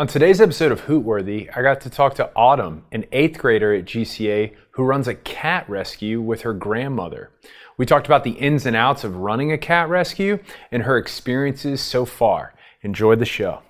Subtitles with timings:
[0.00, 3.84] On today's episode of Hootworthy, I got to talk to Autumn, an eighth grader at
[3.84, 7.32] GCA who runs a cat rescue with her grandmother.
[7.76, 10.38] We talked about the ins and outs of running a cat rescue
[10.72, 12.54] and her experiences so far.
[12.80, 13.60] Enjoy the show.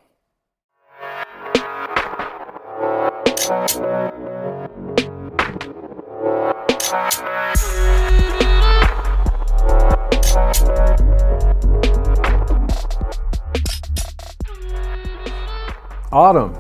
[16.13, 16.57] Autumn,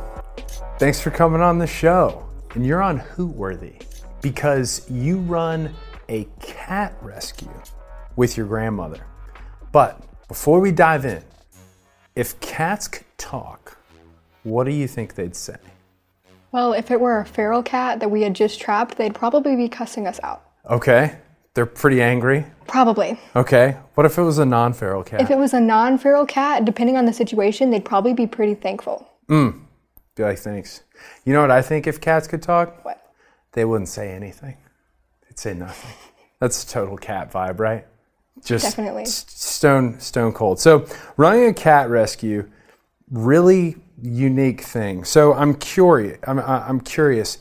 [0.78, 2.24] thanks for coming on the show.
[2.54, 3.82] And you're on Hootworthy
[4.22, 5.74] because you run
[6.08, 7.50] a cat rescue
[8.14, 9.04] with your grandmother.
[9.72, 11.24] But before we dive in,
[12.14, 13.76] if cats could talk,
[14.44, 15.56] what do you think they'd say?
[16.52, 19.68] Well, if it were a feral cat that we had just trapped, they'd probably be
[19.68, 20.44] cussing us out.
[20.70, 21.16] Okay,
[21.54, 22.46] they're pretty angry.
[22.68, 23.18] Probably.
[23.34, 25.20] Okay, what if it was a non feral cat?
[25.20, 28.54] If it was a non feral cat, depending on the situation, they'd probably be pretty
[28.54, 29.09] thankful.
[29.30, 29.60] Mm.
[30.16, 30.82] Be like, thanks.
[31.24, 32.84] You know what I think if cats could talk?
[32.84, 33.00] What?
[33.52, 34.56] They wouldn't say anything.
[35.22, 35.94] They'd say nothing.
[36.40, 37.86] That's a total cat vibe, right?
[38.44, 39.02] Just Definitely.
[39.02, 40.58] s- stone stone cold.
[40.60, 42.48] So running a cat rescue,
[43.10, 45.04] really unique thing.
[45.04, 46.18] So I'm curious.
[46.26, 47.38] I'm, I'm curious.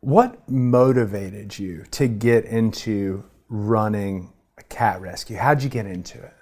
[0.00, 5.36] What motivated you to get into running a cat rescue?
[5.36, 6.32] How'd you get into it?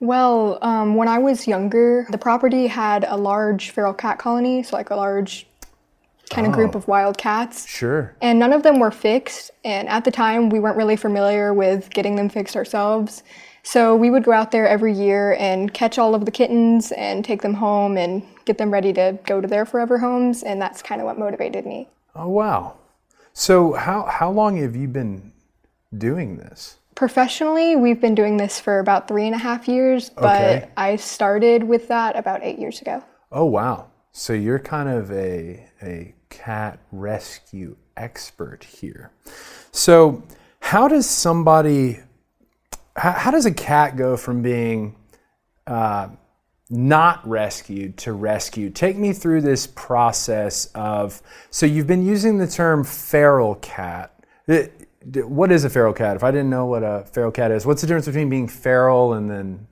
[0.00, 4.76] Well, um, when I was younger, the property had a large feral cat colony, so
[4.76, 5.46] like a large
[6.30, 7.66] kind of group of wild cats.
[7.66, 8.14] Sure.
[8.20, 9.50] And none of them were fixed.
[9.64, 13.22] And at the time, we weren't really familiar with getting them fixed ourselves.
[13.62, 17.24] So we would go out there every year and catch all of the kittens and
[17.24, 20.42] take them home and get them ready to go to their forever homes.
[20.42, 21.88] And that's kind of what motivated me.
[22.14, 22.76] Oh wow.
[23.32, 25.32] So how how long have you been
[25.96, 26.78] doing this?
[26.96, 30.68] Professionally, we've been doing this for about three and a half years, but Okay.
[30.78, 33.04] I started with that about eight years ago.
[33.30, 33.88] Oh wow.
[34.12, 39.12] So you're kind of a a cat rescue expert here.
[39.72, 40.22] So
[40.60, 42.00] how does somebody
[42.96, 44.96] how, how does a cat go from being
[45.66, 46.08] uh,
[46.70, 48.74] not rescued to rescued?
[48.74, 51.20] Take me through this process of
[51.50, 54.12] so you've been using the term feral cat.
[54.48, 54.62] Uh,
[55.14, 56.16] What is a feral cat?
[56.16, 59.12] If I didn't know what a feral cat is, what's the difference between being feral
[59.14, 59.66] and then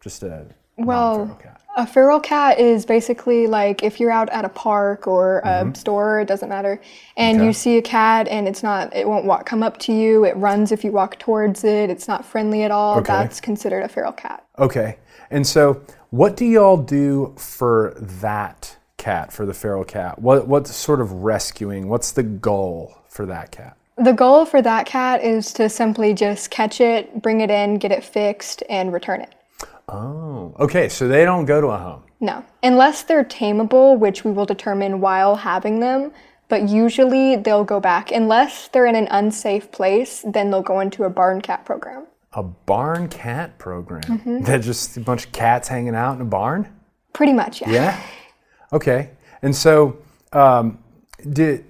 [0.00, 0.46] just a
[0.76, 1.60] Well, cat?
[1.76, 5.74] A feral cat is basically like if you're out at a park or a Mm-hmm.
[5.74, 6.80] store, it doesn't matter,
[7.16, 10.24] and you see a cat and it's not, it won't walk, come up to you.
[10.24, 11.90] It runs if you walk towards it.
[11.90, 12.98] It's not friendly at all.
[12.98, 13.12] Okay.
[13.12, 14.44] That's considered a feral cat.
[14.58, 14.98] Okay.
[15.30, 20.18] And so, what do y'all do for that cat, for the feral cat?
[20.20, 21.88] What what sort of rescuing?
[21.88, 23.76] What's the goal for that cat?
[23.98, 27.90] The goal for that cat is to simply just catch it, bring it in, get
[27.90, 29.34] it fixed, and return it.
[29.88, 30.88] Oh, okay.
[30.88, 32.02] So they don't go to a home.
[32.20, 36.12] No, unless they're tameable, which we will determine while having them.
[36.48, 40.24] But usually they'll go back unless they're in an unsafe place.
[40.26, 42.06] Then they'll go into a barn cat program.
[42.32, 44.42] A barn cat program.
[44.44, 46.72] That just a bunch of cats hanging out in a barn.
[47.12, 47.70] Pretty much, yeah.
[47.70, 48.02] Yeah.
[48.72, 49.10] Okay.
[49.42, 49.98] And so,
[50.32, 50.78] um,
[51.32, 51.64] did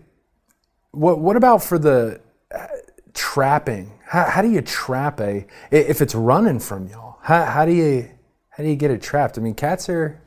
[0.92, 1.18] what?
[1.20, 2.20] What about for the
[2.54, 2.66] uh,
[3.14, 3.98] trapping?
[4.06, 7.18] How, how do you trap a if it's running from y'all?
[7.22, 8.08] How, how do you
[8.50, 9.38] how do you get it trapped?
[9.38, 10.20] I mean, cats are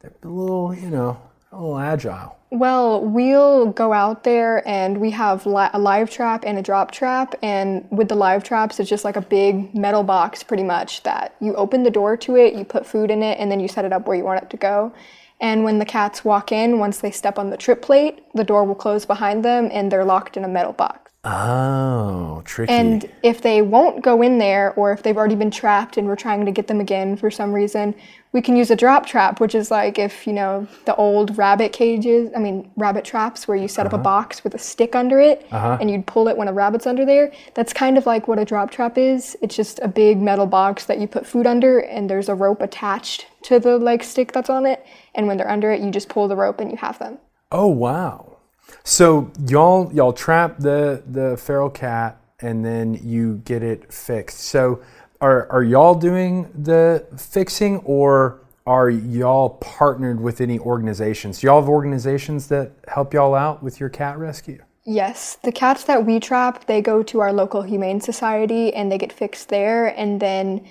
[0.00, 1.20] they're a little you know
[1.52, 2.38] a little agile.
[2.50, 6.92] Well, we'll go out there and we have li- a live trap and a drop
[6.92, 7.34] trap.
[7.42, 11.34] And with the live traps, it's just like a big metal box, pretty much, that
[11.40, 13.84] you open the door to it, you put food in it, and then you set
[13.84, 14.92] it up where you want it to go.
[15.40, 18.64] And when the cats walk in, once they step on the trip plate, the door
[18.64, 21.12] will close behind them and they're locked in a metal box.
[21.30, 22.72] Oh, tricky.
[22.72, 26.16] And if they won't go in there, or if they've already been trapped and we're
[26.16, 27.94] trying to get them again for some reason,
[28.32, 31.72] we can use a drop trap, which is like if, you know, the old rabbit
[31.72, 34.04] cages, I mean, rabbit traps where you set up a uh-huh.
[34.04, 35.76] box with a stick under it uh-huh.
[35.80, 37.30] and you'd pull it when a rabbit's under there.
[37.54, 39.36] That's kind of like what a drop trap is.
[39.42, 42.62] It's just a big metal box that you put food under and there's a rope
[42.62, 44.84] attached to the like stick that's on it.
[45.14, 47.18] And when they're under it, you just pull the rope and you have them.
[47.52, 48.37] oh wow.
[48.84, 54.40] So y'all y'all trap the the feral cat and then you get it fixed.
[54.40, 54.82] So
[55.20, 61.40] are are y'all doing the fixing or are y'all partnered with any organizations?
[61.40, 64.62] Do y'all have organizations that help y'all out with your cat rescue?
[64.84, 68.96] Yes, the cats that we trap, they go to our local humane society and they
[68.96, 70.66] get fixed there, and then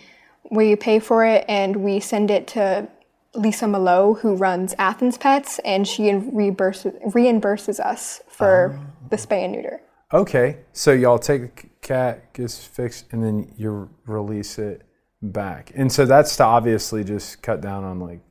[0.49, 2.87] we pay for it and we send it to
[3.37, 8.79] Lisa Malo, who runs Athens Pets, and she reimburses, reimburses us for
[9.09, 9.81] the spay and neuter.
[10.13, 14.83] Okay, so y'all take a cat, gets fixed, and then you release it
[15.21, 15.71] back.
[15.75, 18.21] And so that's to obviously just cut down on like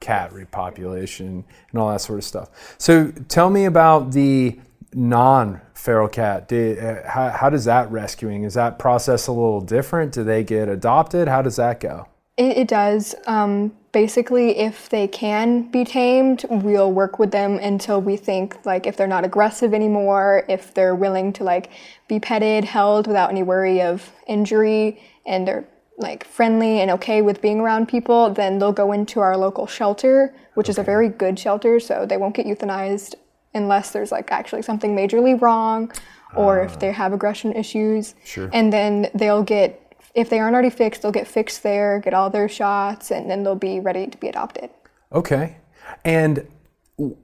[0.00, 2.76] cat repopulation and all that sort of stuff.
[2.78, 4.58] So tell me about the
[4.94, 6.48] non-feral cat.
[6.48, 8.44] Did, uh, how, how does that rescuing?
[8.44, 10.12] Is that process a little different?
[10.12, 11.28] Do they get adopted?
[11.28, 12.08] How does that go?
[12.50, 13.14] It, it does.
[13.26, 18.86] Um, basically, if they can be tamed, we'll work with them until we think like
[18.86, 21.70] if they're not aggressive anymore, if they're willing to like
[22.08, 25.68] be petted, held without any worry of injury, and they're
[25.98, 30.34] like friendly and okay with being around people, then they'll go into our local shelter,
[30.54, 33.14] which is a very good shelter, so they won't get euthanized
[33.54, 35.92] unless there's like actually something majorly wrong
[36.34, 38.14] or if they have aggression issues.
[38.24, 38.48] Sure.
[38.54, 39.81] And then they'll get
[40.14, 43.42] if they aren't already fixed, they'll get fixed there, get all their shots, and then
[43.42, 44.70] they'll be ready to be adopted.
[45.12, 45.56] Okay.
[46.04, 46.46] And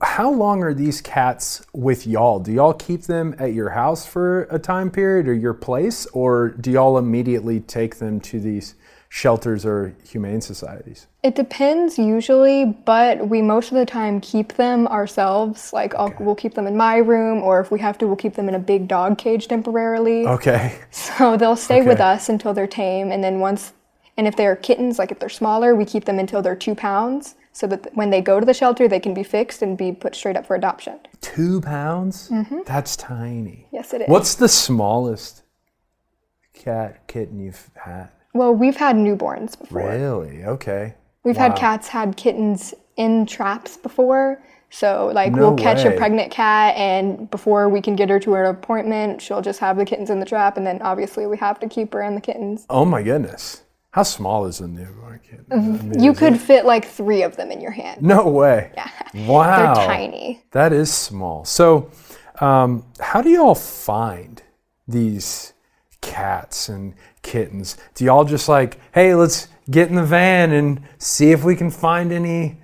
[0.02, 2.40] how long are these cats with y'all?
[2.40, 6.48] Do y'all keep them at your house for a time period or your place, or
[6.48, 8.74] do y'all immediately take them to these
[9.08, 11.06] shelters or humane societies?
[11.22, 15.72] It depends usually, but we most of the time keep them ourselves.
[15.72, 18.34] Like I'll, we'll keep them in my room, or if we have to, we'll keep
[18.34, 20.26] them in a big dog cage temporarily.
[20.26, 20.78] Okay.
[20.90, 23.72] So they'll stay with us until they're tame, and then once,
[24.16, 27.34] and if they're kittens, like if they're smaller, we keep them until they're two pounds,
[27.52, 30.14] so that when they go to the shelter, they can be fixed and be put
[30.14, 30.98] straight up for adoption.
[31.20, 32.28] Two pounds?
[32.28, 32.60] Mm-hmm.
[32.66, 33.66] That's tiny.
[33.72, 34.08] Yes, it is.
[34.08, 35.42] What's the smallest
[36.52, 38.10] cat kitten you've had?
[38.34, 39.82] Well, we've had newborns before.
[39.88, 40.44] Really?
[40.44, 40.94] Okay.
[41.24, 41.44] We've Wow.
[41.50, 44.40] had cats had kittens in traps before.
[44.70, 45.94] So like No we'll catch way.
[45.94, 49.78] a pregnant cat and before we can get her to her appointment, she'll just have
[49.78, 52.20] the kittens in the trap and then obviously we have to keep her and the
[52.20, 52.66] kittens.
[52.68, 53.62] Oh my goodness.
[53.92, 55.46] How small is a newborn kitten?
[55.50, 58.02] I mean, You could it- fit like 3 of them in your hand.
[58.02, 58.70] No way.
[58.74, 58.90] Yeah.
[59.26, 59.74] Wow.
[59.74, 60.42] They're tiny.
[60.52, 61.46] That is small.
[61.46, 61.90] So,
[62.40, 64.42] um, how do y'all find
[64.86, 65.54] these
[66.18, 67.76] cats and kittens?
[67.94, 71.70] Do y'all just like, hey, let's get in the van and see if we can
[71.70, 72.58] find any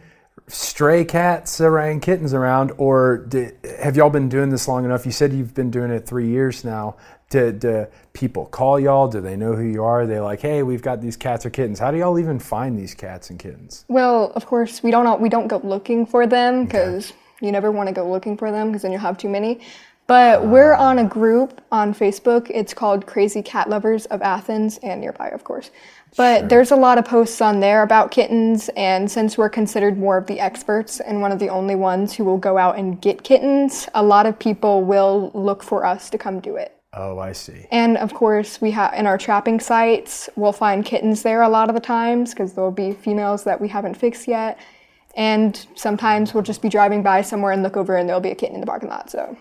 [0.48, 2.72] stray cats around, kittens around?
[2.78, 5.06] Or do, have y'all been doing this long enough?
[5.06, 6.96] You said you've been doing it three years now.
[7.30, 9.08] Do, do people call y'all?
[9.08, 10.02] Do they know who you are?
[10.02, 11.78] Are they like, hey, we've got these cats or kittens.
[11.78, 13.84] How do y'all even find these cats and kittens?
[13.88, 17.88] Well, of course, we don't we don't go looking for them because you never want
[17.88, 19.60] to go looking for them because then you'll have too many.
[20.06, 22.50] But um, we're on a group on Facebook.
[22.50, 25.70] It's called Crazy Cat Lovers of Athens and nearby, of course.
[26.16, 30.16] But there's a lot of posts on there about kittens, and since we're considered more
[30.16, 33.24] of the experts and one of the only ones who will go out and get
[33.24, 36.76] kittens, a lot of people will look for us to come do it.
[36.92, 37.66] Oh, I see.
[37.72, 41.68] And of course, we have in our trapping sites, we'll find kittens there a lot
[41.68, 44.58] of the times because there'll be females that we haven't fixed yet.
[45.16, 48.34] And sometimes we'll just be driving by somewhere and look over and there'll be a
[48.34, 49.10] kitten in the parking lot.
[49.10, 49.36] So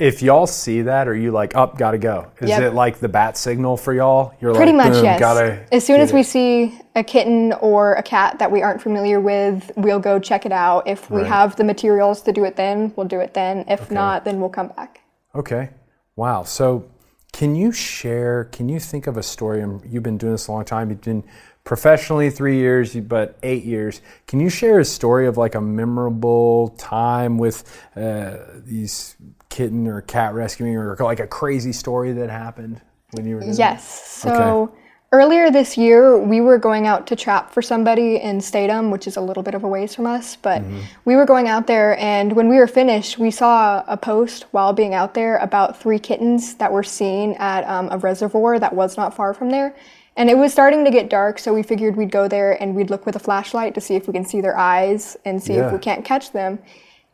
[0.00, 2.28] If y'all see that, are you like, up, gotta go?
[2.40, 2.62] Is Yep.
[2.62, 4.32] it like the bat signal for y'all?
[4.40, 5.20] You're pretty like, much yes.
[5.20, 5.60] gotta.
[5.70, 6.24] as soon as we it.
[6.26, 10.52] see a kitten or a cat that we aren't familiar with, we'll go check it
[10.52, 10.88] out.
[10.88, 11.26] If we Right.
[11.26, 13.66] have the materials to do it then, we'll do it then.
[13.68, 15.00] If not, then we'll come back.
[15.34, 15.68] Okay.
[16.16, 16.44] Wow.
[16.44, 16.84] So,
[17.32, 18.44] can you share?
[18.44, 19.62] Can you think of a story?
[19.62, 20.90] And you've been doing this a long time.
[20.90, 21.24] You've been
[21.64, 24.00] professionally three years, but eight years.
[24.26, 27.64] Can you share a story of like a memorable time with
[27.96, 29.16] uh, these
[29.48, 32.80] kitten or cat rescuing, or like a crazy story that happened
[33.12, 34.18] when you were doing Yes.
[34.22, 34.79] So Okay.
[35.12, 39.16] Earlier this year, we were going out to trap for somebody in Statham, which is
[39.16, 40.36] a little bit of a ways from us.
[40.36, 40.62] But
[41.04, 44.72] we were going out there, and when we were finished, we saw a post while
[44.72, 48.96] being out there about three kittens that were seen at um, a reservoir that was
[48.96, 49.74] not far from there.
[50.16, 52.90] And it was starting to get dark, so we figured we'd go there and we'd
[52.90, 55.66] look with a flashlight to see if we can see their eyes and see Yeah.
[55.66, 56.58] if we can't catch them.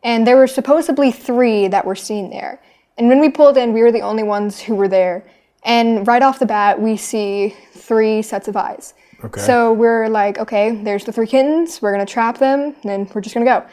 [0.03, 2.59] And there were supposedly three that were seen there.
[2.97, 5.23] And when we pulled in, we were the only ones who were there.
[5.63, 8.93] And right off the bat, we see three sets of eyes.
[9.23, 9.41] Okay.
[9.41, 11.81] So we're like, okay, there's the three kittens.
[11.81, 13.65] We're gonna trap them, and then we're just gonna go.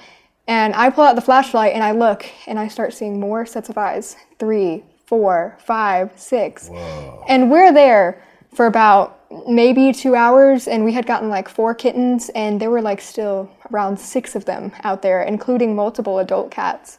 [0.47, 3.69] And I pull out the flashlight and I look, and I start seeing more sets
[3.69, 4.17] of eyes.
[4.39, 6.69] Three, four, five, six.
[6.69, 7.25] Whoa.
[7.29, 8.23] And we're there
[8.55, 12.83] for about maybe two hours, and we had gotten like four kittens, and there were
[12.83, 16.99] like still around six of them out there, including multiple adult cats.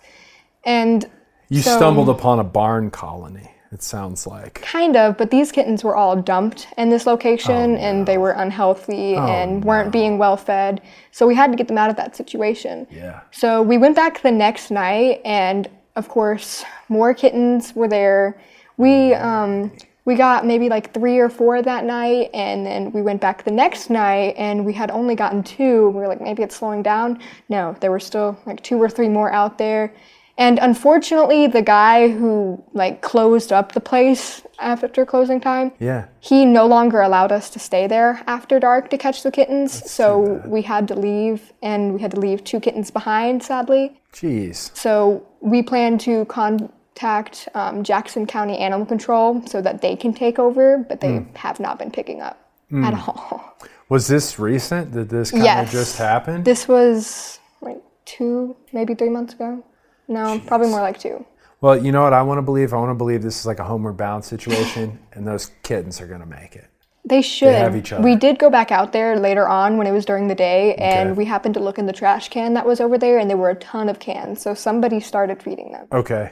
[0.64, 1.10] And
[1.50, 3.52] You So- stumbled upon a barn colony.
[3.76, 4.62] It sounds like.
[4.62, 9.16] Kind of, but these kittens were all dumped in this location and they were unhealthy
[9.16, 10.82] and weren't being well fed.
[11.12, 12.88] So we had to get them out of that situation.
[12.90, 13.20] Yeah.
[13.32, 18.40] So we went back the next night and of course more kittens were there.
[18.78, 19.74] We um
[20.06, 23.52] we got maybe like 3 or 4 that night and then we went back the
[23.52, 25.90] next night and we had only gotten 2.
[25.90, 27.20] We were like maybe it's slowing down.
[27.50, 29.94] No, there were still like 2 or 3 more out there.
[30.38, 36.06] And unfortunately, the guy who like closed up the place after closing time, Yeah.
[36.20, 39.90] he no longer allowed us to stay there after dark to catch the kittens.
[39.90, 44.00] so we had to leave, and we had to leave two kittens behind, sadly.
[44.14, 44.76] Jeez.
[44.76, 50.38] So we plan to contact um, Jackson County Animal Control so that they can take
[50.40, 51.36] over, but they Hmm.
[51.36, 52.38] have not been picking up
[52.84, 53.42] at all.
[53.88, 54.92] Was this recent?
[54.92, 55.68] Did this kind Yes.
[55.68, 56.44] of just happen?
[56.44, 59.64] This was like two, maybe three months ago.
[60.08, 61.26] No, probably more like two.
[61.62, 62.74] well, you know what I want to believe?
[62.74, 66.08] I want to believe this is like a homeward bound situation, and those kittens are
[66.08, 66.68] going to make it.
[67.08, 67.54] They should.
[67.54, 68.04] have each other.
[68.04, 71.10] We did go back out there later on when it was during the day, and
[71.12, 71.18] Okay.
[71.18, 73.52] we happened to look in the trash can that was over there, and there were
[73.52, 74.42] a ton of cans.
[74.42, 75.86] So somebody started feeding them.
[75.92, 76.32] Okay.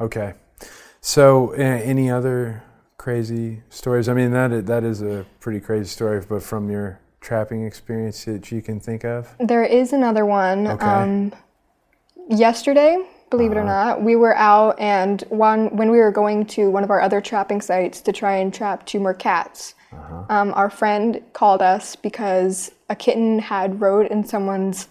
[0.00, 0.32] Okay.
[1.02, 2.62] So, a- any other
[2.96, 4.08] crazy stories?
[4.08, 8.50] I mean, that that is a pretty crazy story, but from your trapping experience that
[8.50, 9.34] you can think of.
[9.38, 10.66] There is another one.
[10.66, 10.86] Okay.
[10.86, 11.32] Um,
[12.28, 12.98] yesterday,
[13.30, 16.84] believe it or not, we were out, and one when we were going to one
[16.84, 19.74] of our other trapping sites to try and trap two more cats.
[20.28, 24.88] Um, our friend called us because a kitten had rode in someone's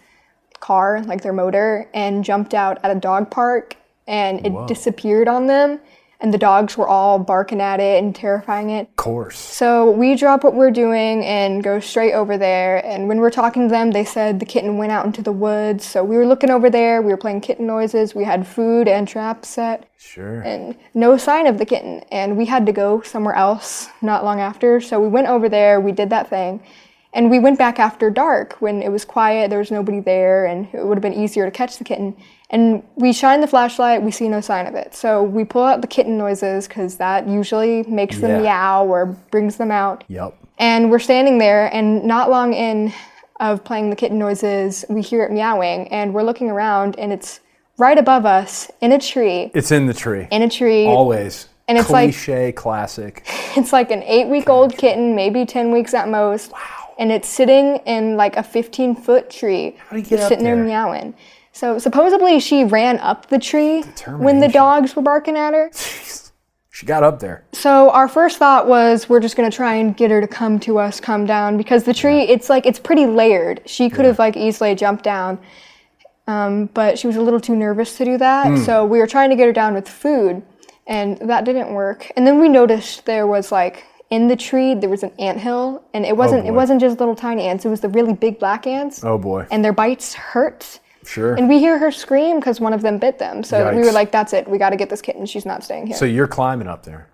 [0.60, 3.76] car, like their motor, and jumped out at a dog park,
[4.08, 5.80] and it disappeared on them.
[6.26, 8.88] And the dogs were all barking at it and terrifying it.
[8.90, 9.38] Of course.
[9.38, 12.84] So we drop what we're doing and go straight over there.
[12.84, 15.86] And when we're talking to them, they said the kitten went out into the woods.
[15.86, 17.04] So we were looking over there.
[17.04, 18.16] We were playing kitten noises.
[18.16, 20.42] We had food and traps set, Sure.
[20.42, 22.00] and no sign of the kitten.
[22.12, 24.82] And we had to go somewhere else not long after.
[24.82, 25.80] So we went over there.
[25.80, 26.60] We did that thing.
[27.16, 30.68] And we went back after dark when it was quiet, there was nobody there, and
[30.74, 32.14] it would have been easier to catch the kitten.
[32.50, 34.94] And we shine the flashlight, we see no sign of it.
[34.94, 38.42] So we pull out the kitten noises because that usually makes them Yeah.
[38.42, 40.04] meow or brings them out.
[40.10, 40.34] Yep.
[40.60, 42.92] And we're standing there, and not long in
[43.40, 47.40] of playing the kitten noises, we hear it meowing, and we're looking around, and it's
[47.78, 49.52] right above us in a tree.
[49.54, 50.28] It's in the tree.
[50.32, 50.86] In a tree.
[50.86, 51.48] Always.
[51.68, 53.26] And it's like- cliche, classic.
[53.58, 56.52] It's like an eight week old kitten, maybe 10 weeks at most.
[56.52, 56.60] Wow.
[56.98, 59.78] And it's sitting in like a 15 foot tree.
[59.90, 61.16] How do you get up sitting there meowing.
[61.52, 64.52] So supposedly she ran up the tree when the Determination.
[64.52, 65.72] dogs were barking at her.
[66.76, 67.46] She got up there.
[67.54, 70.78] So our first thought was we're just gonna try and get her to come to
[70.78, 73.62] us, come down, because the tree it's like it's pretty layered.
[73.66, 75.40] She could have like easily jumped down,
[76.28, 78.48] um, but she was a little too nervous to do that.
[78.48, 78.58] Hmm.
[78.58, 80.44] So we were trying to get her down with food,
[80.86, 82.12] and that didn't work.
[82.18, 85.84] And then we noticed there was like in the tree there was an ant hill,
[85.94, 86.56] and it wasn't it boy.
[86.56, 87.66] wasn't just little tiny ants.
[87.66, 89.48] It was the really big black ants, Oh boy.
[89.52, 90.80] and their bites hurt.
[91.06, 91.36] Sure.
[91.36, 93.44] And we hear her scream because one of them bit them.
[93.44, 93.94] So we were Yikes.
[93.94, 94.48] like, "That's it.
[94.48, 95.26] We got to get this kitten.
[95.28, 97.08] She's not staying here." So you're climbing up there.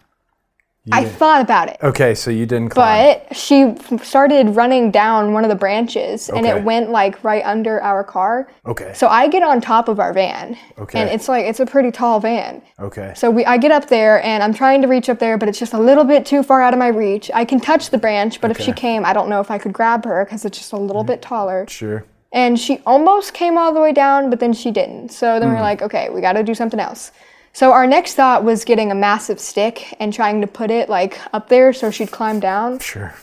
[0.92, 1.78] I thought about it.
[1.84, 3.20] Okay, so you didn't climb.
[3.30, 6.58] But she started running down one of the branches and Okay.
[6.58, 8.48] it went like right under our car.
[8.66, 8.92] Okay.
[8.96, 10.58] So I get on top of our van.
[10.80, 11.00] Okay.
[11.00, 12.64] And it's like it's a pretty tall van.
[12.80, 13.14] okay.
[13.16, 15.60] So we I get up there and I'm trying to reach up there, but it's
[15.60, 17.30] just a little bit too far out of my reach.
[17.32, 19.74] I can touch the branch, but if she came, I don't know if I could
[19.74, 21.12] grab her because it's just a little mm-hmm.
[21.12, 21.68] bit taller.
[21.70, 22.06] Sure.
[22.34, 25.10] And she almost came all the way down, but then she didn't.
[25.10, 25.62] So then we're mm.
[25.62, 27.12] like, okay, we got to do something else.
[27.54, 31.20] So our next thought was getting a massive stick and trying to put it like
[31.34, 32.80] up there so she'd climb down.
[32.80, 33.14] Sure.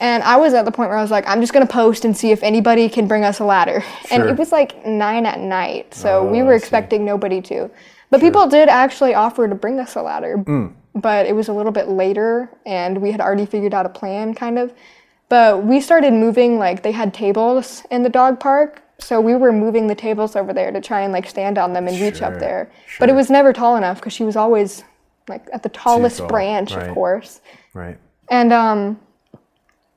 [0.00, 2.16] And I was at the point where I was like, I'm just gonna post and
[2.16, 3.82] see if anybody can bring us a ladder.
[4.06, 4.20] Sure.
[4.20, 6.62] And it was like nine at night, so we Oh, were I see.
[6.62, 7.70] expecting nobody to.
[8.10, 10.38] But people did actually offer to bring us a ladder.
[10.38, 10.72] Mm.
[10.94, 14.34] But it was a little bit later, and we had already figured out a plan,
[14.34, 14.72] kind of.
[15.28, 18.80] But we started moving, like, they had tables in the dog park.
[18.98, 21.88] So we were moving the tables over there to try and like stand on them
[21.88, 22.70] and reach up there.
[22.98, 24.84] But it was never tall enough because she was always
[25.28, 26.88] like at the tallest tall, branch, right.
[26.88, 27.40] of course.
[27.72, 27.98] Right.
[28.30, 29.00] And um,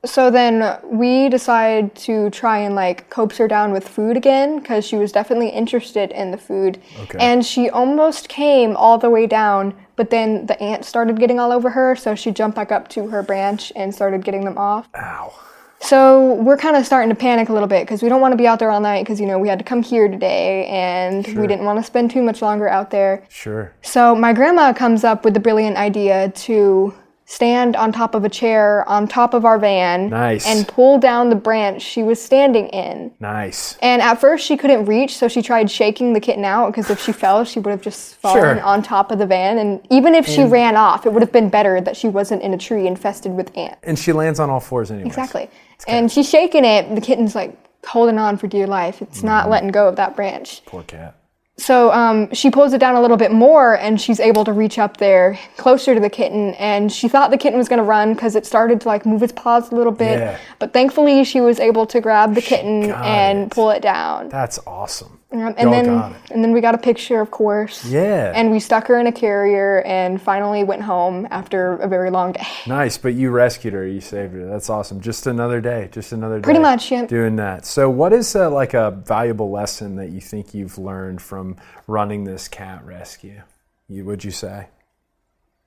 [0.05, 4.85] so then we decided to try and like coax her down with food again because
[4.85, 6.79] she was definitely interested in the food.
[7.01, 7.17] Okay.
[7.19, 11.51] And she almost came all the way down, but then the ant started getting all
[11.51, 14.87] over her, so she jumped back up to her branch and started getting them off.
[14.95, 15.33] Ow.
[15.79, 18.38] So we're kind of starting to panic a little bit because we don't want to
[18.38, 21.25] be out there all night because you know we had to come here today and
[21.25, 21.39] Sure.
[21.41, 23.24] we didn't want to spend too much longer out there.
[23.29, 23.72] Sure.
[23.84, 26.93] So my grandma comes up with the brilliant idea to
[27.29, 30.48] stand on top of a chair on top of our van Nice.
[30.48, 33.12] and pull down the branch she was standing in.
[33.19, 33.77] Nice.
[33.81, 37.01] And at first she couldn't reach, so she tried shaking the kitten out because if
[37.01, 38.62] she fell, she would have just fallen Sure.
[38.63, 39.57] on top of the van.
[39.57, 42.53] And even if she ran off, it would have been better that she wasn't in
[42.53, 43.79] a tree infested with ants.
[43.84, 45.07] And she lands on all fours anyway.
[45.07, 45.50] Exactly.
[45.86, 46.96] And she's shaking it.
[46.96, 49.01] The kitten's like holding on for dear life.
[49.01, 49.27] It's Mm-hmm.
[49.27, 50.62] not letting go of that branch.
[50.65, 51.16] Poor cat.
[51.59, 54.77] So um, she pulls it down a little bit more, and she's able to reach
[54.77, 56.53] up there closer to the kitten.
[56.55, 59.23] And she thought the kitten was going to run because it started to like move
[59.23, 60.19] its paws a little bit.
[60.19, 60.39] Yeah.
[60.59, 63.51] But thankfully, she was able to grab the kitten and it.
[63.51, 64.29] pull it down.
[64.29, 65.19] That's awesome.
[65.29, 67.86] Um, and Y'all then and then we got a picture, of course.
[67.86, 68.31] Yeah.
[68.34, 72.31] And we stuck her in a carrier and finally went home after a very long
[72.31, 72.46] day.
[72.67, 73.86] Nice, but you rescued her.
[73.86, 74.46] You saved her.
[74.46, 75.01] That's awesome.
[75.01, 75.89] Just another day.
[75.91, 76.43] Just another day.
[76.43, 77.05] Pretty much, yeah.
[77.05, 77.65] Doing that.
[77.65, 81.57] So, what is uh, like a valuable lesson that you think you've learned from
[81.88, 83.41] running this cat rescue?
[83.89, 84.67] You would you say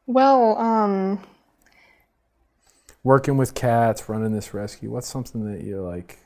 [0.07, 1.21] Well, um,
[3.03, 4.91] working with cats, running this rescue?
[4.91, 6.19] What's something that you like?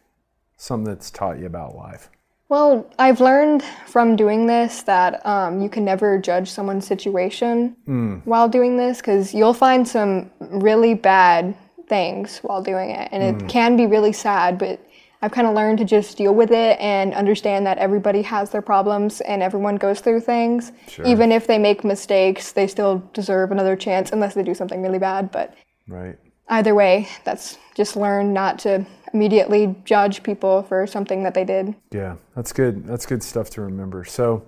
[0.56, 2.10] Something that's taught you about life?
[2.48, 7.76] Well, I've learned from doing this that um, you can never judge someone's situation
[8.24, 11.54] while doing this because you'll find some really bad
[11.88, 14.58] things while doing it, and it can be really sad.
[14.58, 14.80] But
[15.24, 18.60] I've kind of learned to just deal with it and understand that everybody has their
[18.60, 20.70] problems and everyone goes through things.
[20.86, 21.06] Sure.
[21.06, 24.98] Even if they make mistakes, they still deserve another chance unless they do something really
[24.98, 25.32] bad.
[25.32, 25.54] But
[25.88, 26.18] Right.
[26.48, 31.74] either way, that's just learn not to immediately judge people for something that they did.
[31.92, 32.86] Yeah, that's good.
[32.86, 34.04] That's good stuff to remember.
[34.04, 34.44] So,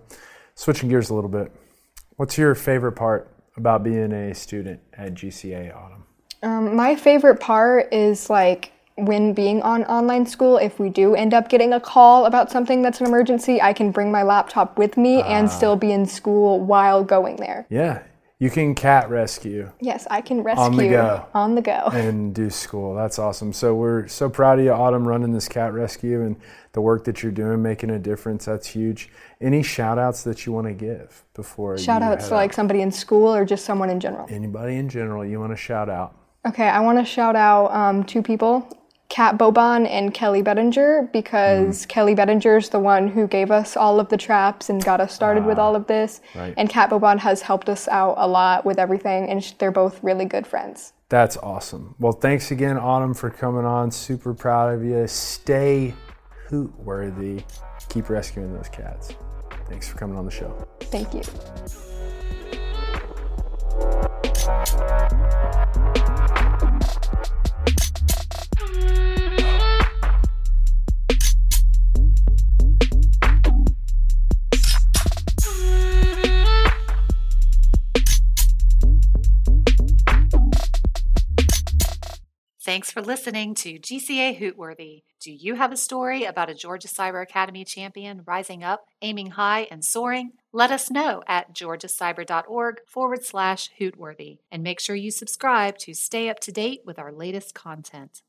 [0.56, 1.52] switching gears a little bit,
[2.16, 6.04] what's your favorite part about being a student at GCA Autumn?
[6.42, 11.34] Um, my favorite part is like when being on online school, if we do end
[11.34, 14.96] up getting a call about something that's an emergency, I can bring my laptop with
[14.96, 17.66] me and still be in school while going there.
[17.68, 18.02] Yeah,
[18.38, 21.26] you can cat rescue Yes, I can rescue On the go.
[21.34, 21.88] on the go.
[21.92, 22.94] and do school.
[22.94, 23.52] That's awesome.
[23.52, 26.36] So we're so proud of you, Autumn, running this cat rescue and
[26.72, 28.44] the work that you're doing, making a difference.
[28.44, 29.08] That's huge.
[29.40, 32.90] Any shout outs that you want to give before Shout outs to like somebody in
[32.92, 34.26] school or just someone in general.
[34.28, 36.14] anybody in general you want to shout out?
[36.46, 38.68] Okay, I want to shout out um, two people,
[39.16, 41.88] Kat Boban and Kelly Bettinger, because Mm.
[41.88, 45.14] Kelly Bettinger is the one who gave us all of the traps and got us
[45.14, 46.20] started with all of this.
[46.34, 46.54] Ah, right.
[46.58, 50.26] And Kat Boban has helped us out a lot with everything, and they're both really
[50.26, 50.92] good friends.
[51.08, 51.94] That's awesome.
[51.98, 53.90] Well, thanks again, Autumn, for coming on.
[53.90, 55.06] Super proud of you.
[55.06, 55.94] Stay
[56.48, 57.42] hoot worthy.
[57.88, 59.14] Keep rescuing those cats.
[59.70, 60.54] Thanks for coming on the show.
[60.90, 61.22] Thank you.
[82.96, 85.02] For listening to GCA Hootworthy.
[85.20, 89.68] Do you have a story about a Georgia Cyber Academy champion rising up, aiming high,
[89.70, 90.30] and soaring?
[90.50, 94.38] Let us know at georgiacyber.org forward slash Hootworthy.
[94.50, 98.22] And make sure you subscribe to stay up to date with our latest content.